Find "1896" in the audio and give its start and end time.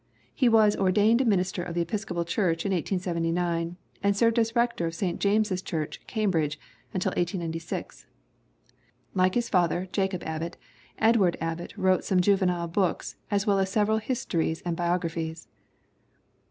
7.11-8.07